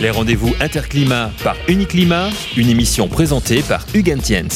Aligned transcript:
Les 0.00 0.10
rendez-vous 0.10 0.54
Interclimat 0.60 1.30
par 1.42 1.56
Uniclimat, 1.68 2.28
une 2.56 2.68
émission 2.68 3.08
présentée 3.08 3.62
par 3.62 3.86
Hugues 3.94 4.18
Tiens. 4.22 4.48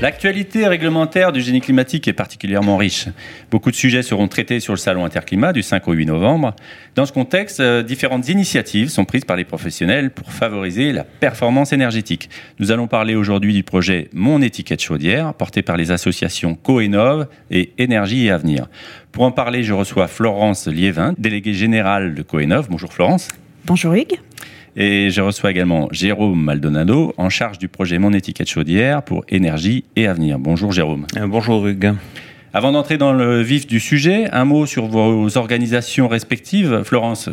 L'actualité 0.00 0.68
réglementaire 0.68 1.32
du 1.32 1.40
génie 1.40 1.60
climatique 1.60 2.06
est 2.06 2.12
particulièrement 2.12 2.76
riche. 2.76 3.08
Beaucoup 3.50 3.72
de 3.72 3.76
sujets 3.76 4.04
seront 4.04 4.28
traités 4.28 4.60
sur 4.60 4.72
le 4.72 4.78
salon 4.78 5.04
Interclimat 5.04 5.52
du 5.52 5.64
5 5.64 5.88
au 5.88 5.92
8 5.92 6.06
novembre. 6.06 6.54
Dans 6.94 7.04
ce 7.04 7.12
contexte, 7.12 7.58
euh, 7.58 7.82
différentes 7.82 8.28
initiatives 8.28 8.90
sont 8.90 9.04
prises 9.04 9.24
par 9.24 9.36
les 9.36 9.44
professionnels 9.44 10.12
pour 10.12 10.32
favoriser 10.32 10.92
la 10.92 11.02
performance 11.02 11.72
énergétique. 11.72 12.30
Nous 12.60 12.70
allons 12.70 12.86
parler 12.86 13.16
aujourd'hui 13.16 13.52
du 13.52 13.64
projet 13.64 14.08
Mon 14.12 14.40
étiquette 14.40 14.80
chaudière, 14.80 15.34
porté 15.34 15.62
par 15.62 15.76
les 15.76 15.90
associations 15.90 16.54
Coenov 16.54 17.26
et 17.50 17.72
Énergie 17.78 18.26
et 18.26 18.30
Avenir. 18.30 18.68
Pour 19.10 19.24
en 19.24 19.32
parler, 19.32 19.64
je 19.64 19.72
reçois 19.72 20.06
Florence 20.06 20.68
Liévin, 20.68 21.12
déléguée 21.18 21.54
générale 21.54 22.14
de 22.14 22.22
Coenov. 22.22 22.68
Bonjour 22.70 22.92
Florence. 22.92 23.30
Bonjour 23.64 23.94
Hugues. 23.94 24.20
Et 24.80 25.10
je 25.10 25.20
reçois 25.20 25.50
également 25.50 25.88
Jérôme 25.90 26.40
Maldonado, 26.40 27.12
en 27.16 27.28
charge 27.30 27.58
du 27.58 27.66
projet 27.66 27.98
Mon 27.98 28.12
étiquette 28.12 28.48
chaudière 28.48 29.02
pour 29.02 29.24
énergie 29.28 29.82
et 29.96 30.06
avenir. 30.06 30.38
Bonjour 30.38 30.70
Jérôme. 30.70 31.04
Euh, 31.16 31.26
bonjour 31.26 31.66
Hugues. 31.66 31.94
Avant 32.54 32.70
d'entrer 32.70 32.96
dans 32.96 33.12
le 33.12 33.42
vif 33.42 33.66
du 33.66 33.80
sujet, 33.80 34.30
un 34.30 34.44
mot 34.44 34.66
sur 34.66 34.86
vos 34.86 35.36
organisations 35.36 36.06
respectives. 36.06 36.84
Florence, 36.84 37.28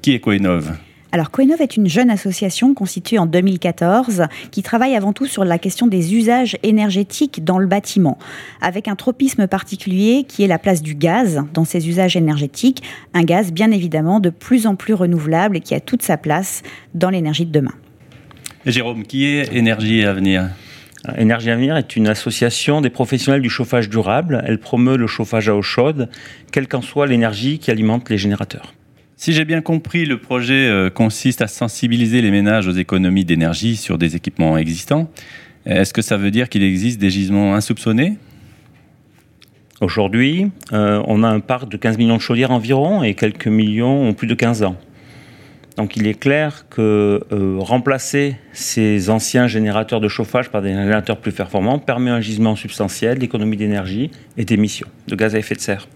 qui 0.00 0.14
est 0.14 0.20
Coenov 0.20 0.78
alors 1.10 1.30
Coenov 1.30 1.62
est 1.62 1.76
une 1.76 1.88
jeune 1.88 2.10
association 2.10 2.74
constituée 2.74 3.18
en 3.18 3.24
2014 3.24 4.24
qui 4.50 4.62
travaille 4.62 4.94
avant 4.94 5.14
tout 5.14 5.26
sur 5.26 5.42
la 5.42 5.58
question 5.58 5.86
des 5.86 6.14
usages 6.14 6.58
énergétiques 6.62 7.44
dans 7.44 7.58
le 7.58 7.66
bâtiment, 7.66 8.18
avec 8.60 8.88
un 8.88 8.96
tropisme 8.96 9.46
particulier 9.46 10.24
qui 10.28 10.42
est 10.42 10.46
la 10.46 10.58
place 10.58 10.82
du 10.82 10.94
gaz 10.94 11.42
dans 11.54 11.64
ces 11.64 11.88
usages 11.88 12.16
énergétiques, 12.16 12.82
un 13.14 13.22
gaz 13.22 13.52
bien 13.52 13.70
évidemment 13.70 14.20
de 14.20 14.28
plus 14.28 14.66
en 14.66 14.76
plus 14.76 14.92
renouvelable 14.92 15.56
et 15.56 15.60
qui 15.60 15.74
a 15.74 15.80
toute 15.80 16.02
sa 16.02 16.18
place 16.18 16.62
dans 16.94 17.08
l'énergie 17.08 17.46
de 17.46 17.52
demain. 17.52 17.74
Jérôme, 18.66 19.04
qui 19.04 19.24
est 19.24 19.54
Énergie 19.54 20.00
et 20.00 20.04
Avenir? 20.04 20.50
Énergie 21.16 21.50
Avenir 21.50 21.76
est 21.78 21.96
une 21.96 22.08
association 22.08 22.82
des 22.82 22.90
professionnels 22.90 23.40
du 23.40 23.48
chauffage 23.48 23.88
durable. 23.88 24.42
Elle 24.46 24.58
promeut 24.58 24.98
le 24.98 25.06
chauffage 25.06 25.48
à 25.48 25.56
eau 25.56 25.62
chaude, 25.62 26.10
quelle 26.52 26.68
qu'en 26.68 26.82
soit 26.82 27.06
l'énergie 27.06 27.58
qui 27.58 27.70
alimente 27.70 28.10
les 28.10 28.18
générateurs. 28.18 28.74
Si 29.20 29.32
j'ai 29.32 29.44
bien 29.44 29.62
compris, 29.62 30.04
le 30.04 30.20
projet 30.20 30.68
euh, 30.68 30.90
consiste 30.90 31.42
à 31.42 31.48
sensibiliser 31.48 32.22
les 32.22 32.30
ménages 32.30 32.68
aux 32.68 32.72
économies 32.72 33.24
d'énergie 33.24 33.74
sur 33.74 33.98
des 33.98 34.14
équipements 34.14 34.56
existants. 34.56 35.10
Est-ce 35.66 35.92
que 35.92 36.02
ça 36.02 36.16
veut 36.16 36.30
dire 36.30 36.48
qu'il 36.48 36.62
existe 36.62 37.00
des 37.00 37.10
gisements 37.10 37.56
insoupçonnés? 37.56 38.16
Aujourd'hui, 39.80 40.52
euh, 40.72 41.02
on 41.08 41.24
a 41.24 41.28
un 41.28 41.40
parc 41.40 41.68
de 41.68 41.76
15 41.76 41.98
millions 41.98 42.16
de 42.16 42.22
chaudières 42.22 42.52
environ 42.52 43.02
et 43.02 43.14
quelques 43.14 43.48
millions 43.48 44.02
ont 44.02 44.14
plus 44.14 44.28
de 44.28 44.34
15 44.36 44.62
ans. 44.62 44.76
Donc 45.76 45.96
il 45.96 46.06
est 46.06 46.18
clair 46.18 46.66
que 46.70 47.20
euh, 47.32 47.56
remplacer 47.58 48.36
ces 48.52 49.10
anciens 49.10 49.48
générateurs 49.48 50.00
de 50.00 50.06
chauffage 50.06 50.48
par 50.48 50.62
des 50.62 50.68
générateurs 50.68 51.18
plus 51.18 51.32
performants 51.32 51.80
permet 51.80 52.10
un 52.10 52.20
gisement 52.20 52.54
substantiel 52.54 53.18
d'économie 53.18 53.56
d'énergie 53.56 54.12
et 54.36 54.44
d'émissions 54.44 54.86
de 55.08 55.16
gaz 55.16 55.34
à 55.34 55.40
effet 55.40 55.56
de 55.56 55.60
serre. 55.60 55.88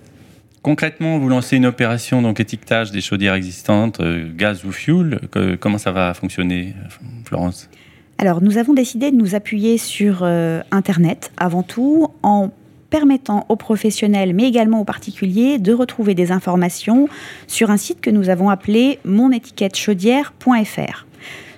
Concrètement, 0.62 1.18
vous 1.18 1.28
lancez 1.28 1.56
une 1.56 1.66
opération 1.66 2.22
donc 2.22 2.38
étiquetage 2.38 2.92
des 2.92 3.00
chaudières 3.00 3.34
existantes, 3.34 4.00
euh, 4.00 4.30
gaz 4.34 4.64
ou 4.64 4.72
fuel. 4.72 5.20
comment 5.60 5.78
ça 5.78 5.90
va 5.90 6.14
fonctionner, 6.14 6.74
Florence? 7.24 7.68
Alors, 8.18 8.40
nous 8.40 8.58
avons 8.58 8.72
décidé 8.72 9.10
de 9.10 9.16
nous 9.16 9.34
appuyer 9.34 9.78
sur 9.78 10.20
euh, 10.22 10.60
Internet 10.70 11.32
avant 11.36 11.64
tout 11.64 12.06
en 12.22 12.50
permettant 12.88 13.44
aux 13.48 13.56
professionnels, 13.56 14.34
mais 14.34 14.44
également 14.44 14.80
aux 14.80 14.84
particuliers, 14.84 15.58
de 15.58 15.72
retrouver 15.72 16.14
des 16.14 16.30
informations 16.30 17.08
sur 17.48 17.70
un 17.70 17.78
site 17.78 18.00
que 18.00 18.10
nous 18.10 18.28
avons 18.28 18.50
appelé 18.50 19.00
monétiquettechaudière.fr. 19.04 21.06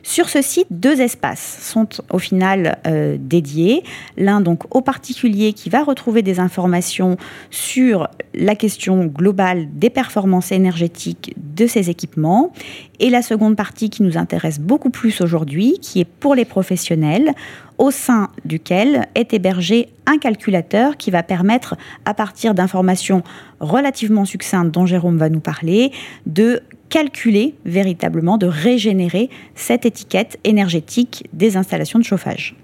Sur 0.07 0.29
ce 0.29 0.43
site, 0.43 0.67
deux 0.71 1.01
espaces 1.01 1.59
sont 1.63 1.89
au 2.11 2.19
final 2.19 2.77
euh, 2.87 3.17
dédiés. 3.19 3.83
L'un 4.19 4.43
donc 4.43 4.65
au 4.77 4.83
particulier 4.83 5.55
qui 5.55 5.71
va 5.71 5.83
retrouver 5.83 6.21
des 6.21 6.41
informations 6.41 7.17
sur 7.51 8.09
la 8.35 8.55
question 8.55 9.07
globale 9.07 9.67
des 9.73 9.89
performances 9.89 10.53
énergétiques 10.53 11.35
de 11.57 11.67
ces 11.67 11.89
équipements. 11.89 12.53
Et 13.01 13.09
la 13.09 13.23
seconde 13.23 13.57
partie 13.57 13.89
qui 13.89 14.03
nous 14.03 14.19
intéresse 14.19 14.61
beaucoup 14.61 14.91
plus 14.91 15.23
aujourd'hui, 15.23 15.79
qui 15.81 16.01
est 16.01 16.05
pour 16.05 16.35
les 16.35 16.45
professionnels, 16.45 17.33
au 17.79 17.91
sein 17.91 18.29
duquel 18.45 19.09
est 19.15 19.33
hébergé 19.33 19.89
un 20.05 20.19
calculateur 20.19 20.99
qui 20.99 21.11
va 21.13 21.23
permettre, 21.23 21.77
à 22.05 22.13
partir 22.13 22.53
d'informations 22.53 23.23
relativement 23.59 24.27
succinctes 24.27 24.71
dont 24.71 24.85
Jérôme 24.85 25.17
va 25.17 25.31
nous 25.31 25.41
parler, 25.41 25.93
de 26.27 26.61
calculer 26.95 27.55
véritablement, 27.65 28.39
de 28.39 28.47
régénérer 28.47 29.29
cette 29.57 29.85
étiquette 29.85 30.39
énergétique 30.45 31.27
des 31.33 31.57
installations 31.57 31.99
de 31.99 32.05
chauffage. 32.05 32.55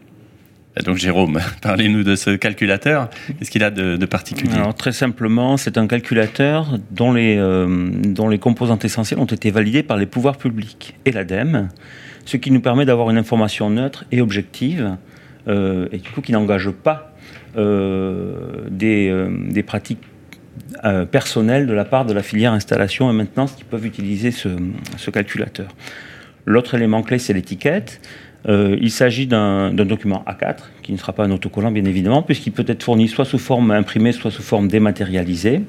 Donc 0.84 0.98
Jérôme, 0.98 1.40
parlez-nous 1.62 2.04
de 2.04 2.14
ce 2.14 2.36
calculateur. 2.36 3.10
Qu'est-ce 3.26 3.50
qu'il 3.50 3.64
a 3.64 3.72
de, 3.72 4.06
particulier? 4.06 4.54
Alors, 4.54 4.72
Très 4.72 4.92
simplement, 4.92 5.56
c'est 5.56 5.76
un 5.78 5.88
calculateur 5.88 6.78
dont 6.92 7.12
les, 7.12 7.38
euh, 7.38 7.90
dont 8.04 8.28
les 8.28 8.38
composantes 8.38 8.84
essentielles 8.84 9.18
ont 9.18 9.24
été 9.24 9.50
validées 9.50 9.82
par 9.82 9.96
les 9.96 10.06
pouvoirs 10.06 10.36
publics 10.36 10.94
et 11.06 11.10
l'ADEME, 11.10 11.68
ce 12.24 12.36
qui 12.36 12.52
nous 12.52 12.60
permet 12.60 12.84
d'avoir 12.84 13.10
une 13.10 13.18
information 13.18 13.68
neutre 13.68 14.04
et 14.12 14.20
objective, 14.20 14.96
euh, 15.48 15.88
et 15.90 15.98
du 15.98 16.08
coup 16.08 16.20
qui 16.20 16.30
n'engage 16.30 16.70
pas 16.70 17.16
euh, 17.56 18.68
des, 18.70 19.12
des 19.48 19.64
pratiques 19.64 20.04
euh, 20.84 21.04
personnel 21.04 21.66
de 21.66 21.72
la 21.74 21.84
part 21.84 22.06
de 22.06 22.12
la 22.12 22.22
filière 22.22 22.52
installation 22.52 23.10
et 23.10 23.12
maintenance 23.12 23.52
qui 23.52 23.64
peuvent 23.64 23.84
utiliser 23.84 24.30
ce, 24.30 24.48
calculateur. 25.10 25.68
L'autre 26.46 26.74
élément 26.74 27.02
clé, 27.02 27.18
c'est 27.18 27.32
l'étiquette. 27.32 28.00
Euh, 28.48 28.78
il 28.80 28.90
s'agit 28.90 29.26
d'un 29.26 29.72
document 29.72 30.24
A4 30.26 30.56
qui 30.82 30.92
ne 30.92 30.96
sera 30.96 31.12
pas 31.12 31.24
un 31.24 31.30
autocollant, 31.30 31.70
bien 31.70 31.84
évidemment, 31.84 32.22
puisqu'il 32.22 32.52
peut 32.52 32.64
être 32.66 32.82
fourni 32.82 33.08
soit 33.08 33.26
sous 33.26 33.38
forme 33.38 33.70
imprimée, 33.72 34.12
soit 34.12 34.30
sous 34.30 34.42
forme 34.42 34.68
dématérialisée. 34.68 35.62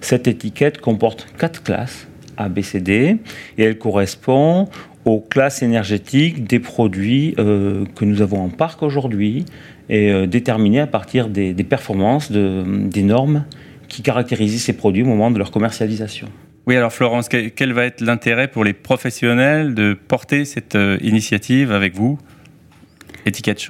Cette 0.00 0.26
étiquette 0.26 0.80
comporte 0.80 1.26
quatre 1.38 1.62
classes 1.62 2.08
A, 2.36 2.48
B, 2.48 2.62
C, 2.62 2.80
D, 2.80 3.18
et 3.58 3.62
elle 3.62 3.78
correspond 3.78 4.68
aux 5.04 5.20
classes 5.20 5.62
énergétiques 5.62 6.46
des 6.46 6.60
produits 6.60 7.34
euh, 7.38 7.84
que 7.94 8.04
nous 8.04 8.22
avons 8.22 8.42
en 8.42 8.48
parc 8.48 8.82
aujourd'hui 8.82 9.44
et 9.88 10.26
déterminées 10.26 10.80
à 10.80 10.88
partir 10.88 11.28
des, 11.28 11.54
performances 11.54 12.32
de, 12.32 12.64
des 12.66 13.02
normes 13.04 13.44
qui 13.88 14.02
caractérisent 14.02 14.62
ces 14.62 14.72
produits 14.72 15.02
au 15.02 15.06
moment 15.06 15.30
de 15.30 15.38
leur 15.38 15.50
commercialisation. 15.50 16.28
Oui, 16.66 16.76
alors 16.76 16.92
Florence, 16.92 17.28
quel 17.28 17.72
va 17.72 17.84
être 17.84 18.00
l'intérêt 18.00 18.48
pour 18.48 18.64
les 18.64 18.72
professionnels 18.72 19.74
de 19.74 19.94
porter 19.94 20.44
cette 20.44 20.74
euh, 20.74 20.98
initiative 21.00 21.70
avec 21.70 21.94
vous? 21.94 22.18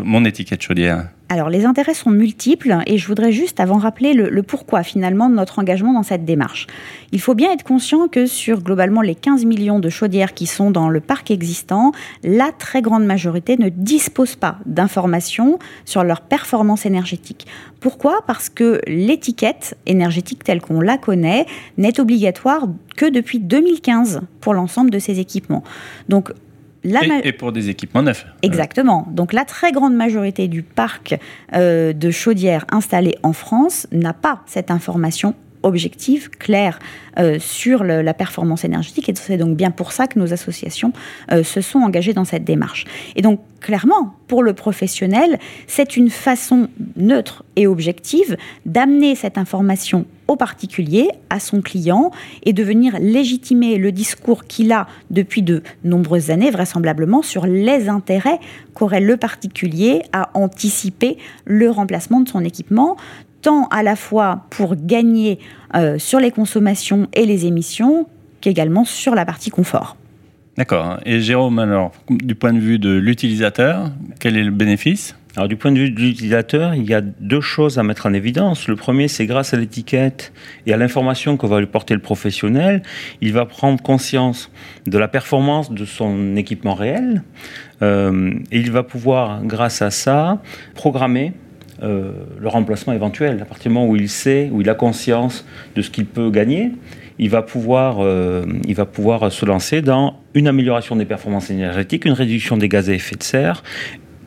Mon 0.05 0.25
étiquette 0.25 0.63
chaudière 0.63 1.09
alors 1.29 1.51
les 1.51 1.65
intérêts 1.65 1.95
sont 1.95 2.11
multiples 2.11 2.77
et 2.87 2.99
je 2.99 3.07
voudrais 3.09 3.33
juste 3.33 3.59
avant 3.59 3.79
rappeler 3.79 4.15
le, 4.15 4.43
pourquoi 4.43 4.83
finalement 4.83 5.29
de 5.29 5.35
notre 5.35 5.59
engagement 5.59 5.93
dans 5.93 6.05
cette 6.05 6.25
démarche. 6.25 6.67
Il 7.11 7.21
faut 7.21 7.35
bien 7.35 7.53
être 7.53 7.65
conscient 7.65 8.07
que 8.07 8.27
sur 8.27 8.63
globalement 8.63 9.03
les 9.03 9.17
15 9.17 9.45
millions 9.45 9.81
de 9.81 9.89
chaudières 9.89 10.35
qui 10.35 10.47
sont 10.47 10.71
dans 10.71 10.89
le 10.89 11.01
parc 11.01 11.31
existant, 11.31 11.93
la 12.23 12.53
très 12.53 12.81
grande 12.81 13.05
majorité 13.05 13.57
ne 13.57 13.69
dispose 13.69 14.37
pas 14.37 14.59
d'informations 14.67 15.59
sur 15.85 16.05
leur 16.05 16.21
performance 16.21 16.87
énergétique. 16.87 17.47
Pourquoi? 17.81 18.21
Parce 18.27 18.49
que 18.49 18.81
l'étiquette 18.87 19.77
énergétique 19.87 20.45
telle 20.45 20.61
qu'on 20.61 20.81
la 20.81 20.97
connaît 20.97 21.47
n'est 21.77 22.01
obligatoire 22.01 22.69
que 22.97 23.07
depuis 23.07 23.41
2015 23.41 24.21
pour 24.41 24.55
l'ensemble 24.55 24.91
de 24.91 24.99
ces 24.99 25.19
équipements. 25.19 25.65
Donc 26.09 26.33
et, 27.25 27.33
pour 27.33 27.53
des 27.53 27.69
équipements 27.69 28.03
neufs. 28.03 28.27
Exactement. 28.43 29.07
Donc 29.11 29.33
la 29.33 29.45
très 29.45 29.73
grande 29.73 29.95
majorité 29.95 30.49
du 30.49 30.63
parc 30.63 31.17
euh, 31.55 31.93
de 31.93 32.11
chaudières 32.11 32.65
installées 32.71 33.17
en 33.23 33.33
France 33.33 33.87
n'a 33.93 34.13
pas 34.13 34.43
cette 34.47 34.71
information 34.71 35.35
objective, 35.67 36.31
claire 36.31 36.79
euh, 37.19 37.39
sur 37.39 37.83
la 37.85 38.15
performance 38.15 38.65
énergétique. 38.65 39.09
Et 39.09 39.15
c'est 39.15 39.37
donc 39.37 39.57
bien 39.57 39.71
pour 39.71 39.93
ça 39.93 40.07
que 40.07 40.19
nos 40.19 40.33
associations 40.33 40.93
euh, 41.33 41.43
se 41.43 41.61
sont 41.61 41.81
engagées 41.81 42.13
dans 42.13 42.25
cette 42.25 42.45
démarche. 42.45 42.85
Et 43.17 43.23
donc, 43.23 43.41
clairement, 43.61 44.15
pour 44.29 44.43
le 44.43 44.53
professionnel, 44.53 45.39
c'est 45.67 45.97
une 45.97 46.11
façon 46.11 46.69
neutre 46.97 47.45
et 47.57 47.67
objective 47.67 48.37
d'amener 48.65 49.15
cette 49.15 49.39
information 49.39 50.07
au 50.29 50.37
particulier, 50.37 51.09
à 51.31 51.41
son 51.41 51.63
client, 51.63 52.11
et 52.45 52.53
de 52.53 52.63
venir 52.63 52.99
légitimer 53.01 53.77
le 53.79 53.93
discours 53.93 54.45
qu'il 54.45 54.73
a 54.73 54.87
depuis 55.11 55.43
de 55.43 55.63
nombreuses 55.85 56.31
années, 56.31 56.51
vraisemblablement, 56.51 57.23
sur 57.23 57.47
les 57.47 57.89
intérêts 57.89 58.41
qu'aurait 58.75 59.01
le 59.01 59.17
particulier 59.17 60.03
à 60.13 60.31
anticiper 60.35 61.17
le 61.45 61.71
remplacement 61.71 62.21
de 62.21 62.29
son 62.29 62.45
équipement, 62.45 62.97
tant 63.47 63.69
à 63.69 63.85
la 63.85 63.95
fois 63.95 64.43
pour 64.51 64.75
gagner 64.75 65.39
euh, 65.77 66.01
sur 66.01 66.19
les 66.19 66.33
consommations 66.33 67.07
et 67.15 67.27
les 67.27 67.47
émissions 67.47 68.09
qu'également 68.41 68.85
sur 68.85 69.15
la 69.15 69.25
partie 69.25 69.51
confort. 69.51 69.97
D'accord. 70.57 70.99
Et 71.07 71.21
Jérôme, 71.21 71.61
alors, 71.61 71.93
du 72.11 72.35
point 72.35 72.53
de 72.53 72.59
vue 72.59 72.81
de 72.81 72.91
l'utilisateur, 72.91 73.93
quel 74.19 74.37
est 74.37 74.43
le 74.43 74.51
bénéfice? 74.51 75.15
Alors 75.37 75.47
du 75.47 75.57
point 75.57 75.71
de 75.71 75.79
vue 75.79 75.91
de 75.91 76.01
l'utilisateur, 76.01 76.75
il 76.75 76.91
y 76.91 76.95
a 76.95 77.03
deux 77.03 77.41
choses 77.41 77.79
à 77.79 77.85
mettre 77.85 78.07
en 78.07 78.15
évidence. 78.15 78.67
Le 78.67 78.75
premier, 78.75 79.07
c'est 79.07 79.27
grâce 79.27 79.55
à 79.55 79.59
l'étiquette 79.59 80.33
et 80.67 80.73
à 80.73 80.77
l'information 80.77 81.37
que 81.37 81.47
va 81.47 81.61
lui 81.61 81.67
porter 81.67 81.95
le 81.95 82.01
professionnel, 82.01 82.83
il 83.21 83.33
va 83.33 83.47
prendre 83.47 83.81
conscience 83.81 84.51
de 84.87 84.99
la 84.99 85.07
performance 85.07 85.71
de 85.71 85.85
son 85.85 86.35
équipement 86.35 86.75
réel 86.75 87.23
euh, 87.83 88.33
et 88.51 88.59
il 88.59 88.73
va 88.73 88.83
pouvoir, 88.83 89.45
grâce 89.45 89.83
à 89.83 89.91
ça, 89.91 90.43
programmer 90.75 91.33
euh, 91.83 92.13
le 92.41 92.49
remplacement 92.49 92.95
éventuel. 92.95 93.39
À 93.43 93.45
partir 93.45 93.71
du 93.71 93.75
moment 93.75 93.87
où 93.87 93.97
il 93.97 94.09
sait, 94.09 94.49
où 94.51 94.63
il 94.63 94.71
a 94.71 94.75
conscience 94.75 95.45
de 95.75 95.83
ce 95.83 95.91
qu'il 95.91 96.07
peut 96.07 96.31
gagner, 96.31 96.73
il 97.19 97.29
va 97.29 97.43
pouvoir, 97.43 97.99
euh, 98.01 98.47
il 98.67 98.75
va 98.75 98.87
pouvoir 98.87 99.31
se 99.31 99.45
lancer 99.45 99.83
dans 99.83 100.21
une 100.33 100.49
amélioration 100.49 100.97
des 100.97 101.05
performances 101.05 101.51
énergétiques, 101.51 102.07
une 102.07 102.13
réduction 102.13 102.57
des 102.57 102.69
gaz 102.71 102.89
à 102.89 102.95
effet 102.95 103.17
de 103.17 103.23
serre 103.23 103.63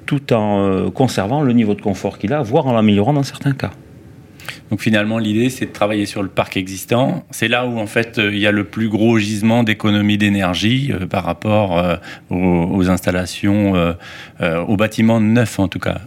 tout 0.06 0.34
en 0.34 0.64
euh, 0.64 0.90
conservant 0.90 1.42
le 1.42 1.54
niveau 1.54 1.76
de 1.76 1.82
confort 1.82 2.18
qu'il 2.18 2.34
a, 2.34 2.42
voire 2.42 2.66
en 2.68 2.74
l'améliorant 2.74 3.14
dans 3.14 3.24
certains 3.24 3.54
cas. 3.54 3.72
Donc 4.70 4.82
finalement, 4.82 5.18
l'idée, 5.18 5.50
c'est 5.50 5.68
de 5.68 5.72
travailler 5.72 6.06
sur 6.06 6.22
le 6.22 6.30
parc 6.30 6.58
existant. 6.58 7.24
C'est 7.32 7.48
là 7.48 7.66
où 7.66 7.80
en 7.80 7.88
fait 7.88 8.20
il 8.24 8.38
y 8.38 8.46
a 8.46 8.52
le 8.52 8.64
plus 8.64 8.90
gros 8.90 9.18
gisement 9.18 9.64
d'économie 9.64 10.18
d'énergie 10.18 10.92
par 11.10 11.24
rapport 11.24 12.00
aux, 12.30 12.90
installations, 12.90 13.96
aux 14.40 14.78
bâtiments 14.78 15.20
neufs 15.20 15.60
en 15.60 15.68
tout 15.68 15.80
cas. 15.80 16.02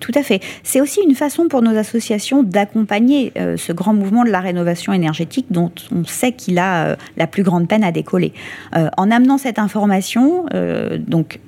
Tout 0.00 0.12
à 0.14 0.22
fait. 0.22 0.40
C'est 0.62 0.80
aussi 0.80 1.00
une 1.06 1.14
façon 1.14 1.48
pour 1.48 1.62
nos 1.62 1.76
associations 1.76 2.42
d'accompagner 2.42 3.32
ce 3.56 3.72
grand 3.72 3.92
mouvement 3.92 4.24
de 4.24 4.30
la 4.30 4.40
rénovation 4.40 4.92
énergétique 4.92 5.46
dont 5.50 5.70
on 5.94 6.04
sait 6.04 6.32
qu'il 6.32 6.58
a 6.58 6.96
la 7.16 7.26
plus 7.26 7.42
grande 7.42 7.68
peine 7.68 7.84
à 7.84 7.92
décoller. 7.92 8.32
en 8.72 9.10
amenant 9.10 9.36
cette 9.36 9.58
information, 9.58 10.46
donc 10.98 11.40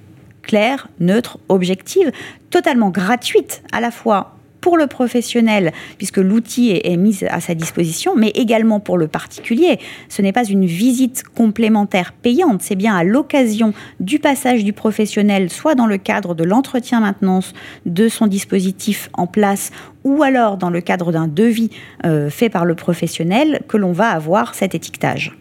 claire, 0.43 0.89
neutre, 1.01 1.39
objective, 1.49 2.13
totalement 2.51 2.91
gratuite 2.91 3.63
à 3.73 3.81
la 3.81 3.91
fois 3.91 4.37
pour 4.63 4.79
le 4.79 4.87
professionnel, 4.87 5.73
puisque 5.99 6.17
l'outil 6.17 6.71
est, 6.71 6.97
mis 6.97 7.19
à 7.29 7.41
sa 7.41 7.55
disposition, 7.55 8.15
mais 8.17 8.31
également 8.35 8.81
pour 8.81 8.97
le 8.97 9.09
particulier. 9.09 9.79
Ce 10.09 10.23
n'est 10.23 10.33
pas 10.33 10.45
une 10.45 10.65
visite 10.65 11.25
complémentaire 11.35 12.13
payante, 12.13 12.63
c'est 12.63 12.77
bien 12.77 12.97
à 12.97 13.05
l'occasion 13.05 13.75
du 14.01 14.21
passage 14.21 14.65
du 14.65 14.73
professionnel, 14.73 15.51
soit 15.51 15.75
dans 15.75 15.87
le 15.87 15.99
cadre 15.99 16.35
de 16.35 16.45
l'entretien-maintenance 16.45 17.53
de 17.85 18.09
son 18.09 18.29
dispositif 18.29 19.11
en 19.13 19.27
place, 19.27 19.73
ou 20.05 20.23
alors 20.23 20.57
dans 20.57 20.71
le 20.71 20.81
cadre 20.81 21.13
d'un 21.13 21.27
devis 21.27 21.71
euh, 22.07 22.31
fait 22.31 22.49
par 22.49 22.65
le 22.65 22.75
professionnel, 22.75 23.63
que 23.69 23.77
l'on 23.77 23.93
va 23.93 24.11
avoir 24.11 24.55
cet 24.55 24.75
étiquetage. 24.77 25.37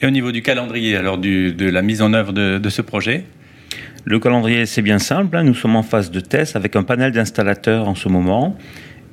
Et 0.00 0.06
au 0.06 0.10
niveau 0.10 0.32
du 0.32 0.42
calendrier, 0.42 0.96
alors 0.96 1.16
de 1.18 1.70
la 1.70 1.82
mise 1.82 2.02
en 2.02 2.12
œuvre 2.12 2.32
de 2.32 2.68
ce 2.68 2.82
projet 2.82 3.24
le 4.08 4.18
calendrier, 4.18 4.66
c'est 4.66 4.82
bien 4.82 4.98
simple. 4.98 5.36
Hein. 5.36 5.44
Nous 5.44 5.54
sommes 5.54 5.76
en 5.76 5.82
phase 5.82 6.10
de 6.10 6.18
test 6.20 6.56
avec 6.56 6.76
un 6.76 6.82
panel 6.82 7.12
d'installateurs 7.12 7.88
en 7.88 7.94
ce 7.94 8.08
moment. 8.08 8.56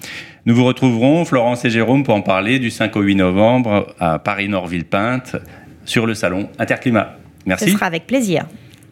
Nous 0.45 0.55
vous 0.55 0.63
retrouverons, 0.65 1.25
Florence 1.25 1.65
et 1.65 1.69
Jérôme, 1.69 2.03
pour 2.03 2.15
en 2.15 2.21
parler 2.21 2.59
du 2.59 2.69
5 2.69 2.95
au 2.95 3.01
8 3.01 3.15
novembre 3.15 3.93
à 3.99 4.19
Paris-Nord-Villepinte 4.19 5.35
sur 5.83 6.05
le 6.05 6.13
salon 6.13 6.47
Interclimat. 6.59 7.17
Merci. 7.45 7.65
Ce 7.65 7.71
sera 7.71 7.87
avec 7.87 8.07
plaisir. 8.07 8.45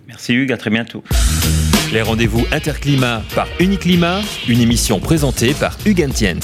Merci 0.07 0.33
Hugues, 0.33 0.51
à 0.51 0.57
très 0.57 0.69
bientôt. 0.69 1.03
Les 1.91 2.01
rendez-vous 2.01 2.45
Interclimat 2.51 3.23
par 3.35 3.47
Uniclimat, 3.59 4.21
une 4.47 4.61
émission 4.61 4.99
présentée 4.99 5.53
par 5.53 5.77
Hugues 5.85 6.05
Entiens. 6.09 6.39